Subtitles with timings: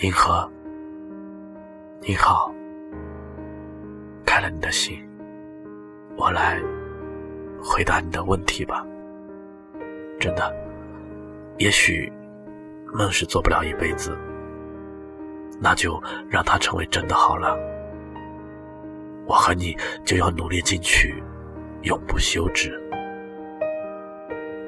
[0.00, 0.48] 银河，
[2.02, 2.54] 你好，
[4.24, 4.96] 开了你的信，
[6.16, 6.62] 我来
[7.60, 8.86] 回答你的问题吧。
[10.20, 10.54] 真的，
[11.58, 12.12] 也许
[12.94, 14.16] 梦是做不了一辈子，
[15.60, 17.58] 那就让它成为真的好了。
[19.26, 21.20] 我和你就要努力进取，
[21.82, 22.80] 永不休止。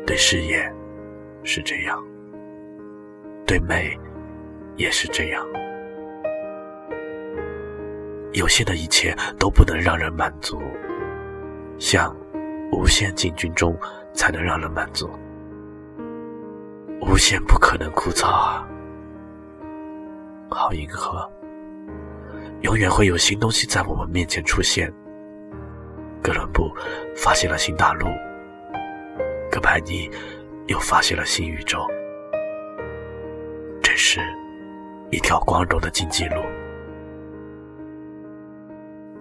[0.04, 0.68] 对事业
[1.44, 2.02] 是这样，
[3.46, 3.96] 对美
[4.80, 5.46] 也是这样。
[8.32, 10.58] 有限的一切都不能让人满足，
[11.78, 12.16] 像
[12.72, 13.78] 无限进军中
[14.14, 15.10] 才能让人满足。
[17.02, 18.66] 无限不可能枯燥啊！
[20.48, 21.30] 好银河。
[22.62, 24.90] 永远会有新东西在我们面前出现。
[26.22, 26.70] 哥伦布
[27.14, 28.06] 发现了新大陆，
[29.50, 30.10] 哥白尼
[30.68, 31.86] 又发现了新宇宙。
[33.82, 34.20] 这是
[35.10, 36.42] 一条光荣的荆棘路。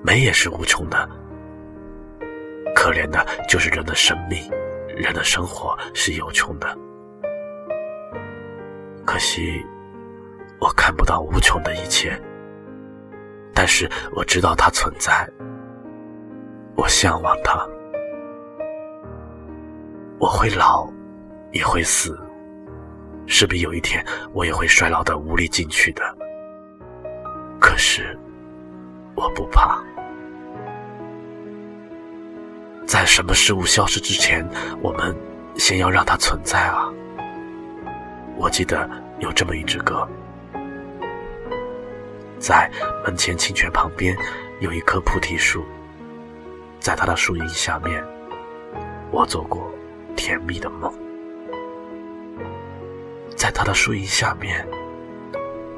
[0.02, 1.10] 美也是无穷的，
[2.76, 4.40] 可怜的就是人的生命，
[4.96, 6.78] 人的生活是有穷的。
[9.06, 9.66] 可惜，
[10.60, 12.20] 我看不到无穷的一切。
[13.54, 15.30] 但是我知道它存在，
[16.76, 17.68] 我向往它。
[20.18, 20.88] 我会老，
[21.52, 22.18] 也会死，
[23.30, 26.04] 势必有一天我也会衰老的无力进取的。
[27.60, 28.18] 可是
[29.16, 29.80] 我不怕，
[32.86, 34.46] 在什么事物消失之前，
[34.82, 35.16] 我们
[35.56, 36.90] 先要让它存在啊！
[38.36, 40.08] 我记得有这么一支歌。
[42.40, 42.72] 在
[43.06, 44.18] 门前清泉旁边，
[44.60, 45.64] 有一棵菩提树。
[46.80, 48.04] 在它的树荫下面，
[49.12, 49.70] 我做过
[50.16, 50.92] 甜蜜的梦。
[53.40, 54.68] 在它的树荫下面，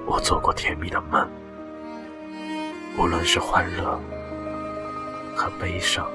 [0.08, 1.30] 我做过甜蜜的梦。
[2.98, 4.02] 无论是欢乐
[5.36, 6.10] 和悲伤，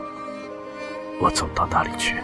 [1.21, 2.17] 我总到那里去。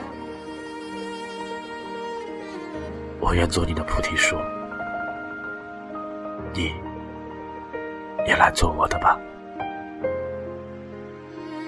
[3.21, 4.37] 我愿做你的菩提树，
[6.53, 6.75] 你。
[8.27, 9.19] 也来做我的吧，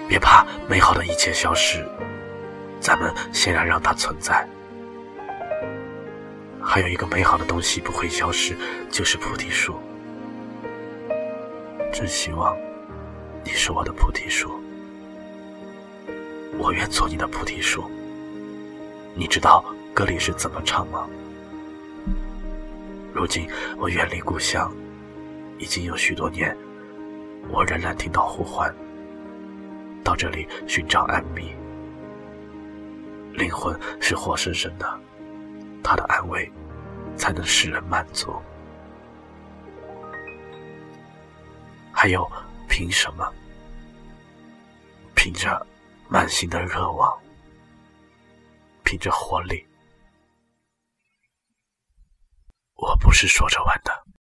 [0.09, 1.85] 别怕美好的一切消失，
[2.81, 4.45] 咱们先来让它存在。
[6.65, 8.55] 还有一个美好的东西不会消失，
[8.89, 9.75] 就是菩提树。
[11.93, 12.57] 真希望
[13.43, 14.51] 你是我的菩提树，
[16.57, 17.89] 我愿做你的菩提树。
[19.13, 21.07] 你知道歌里是怎么唱吗？
[23.13, 23.47] 如今
[23.77, 24.73] 我远离故乡。
[25.57, 26.53] 已经有许多年，
[27.49, 28.75] 我仍然听到呼唤，
[30.03, 31.53] 到这里寻找安谧。
[33.31, 34.99] 灵魂是活生生的，
[35.87, 36.51] 他的安慰
[37.15, 38.41] 才能使人满足。
[41.93, 42.27] 还有，
[42.67, 43.31] 凭什么？
[45.15, 45.63] 凭着
[46.09, 47.15] 满心的热望，
[48.83, 49.63] 凭着活力。
[52.73, 54.04] 我不是说着玩的。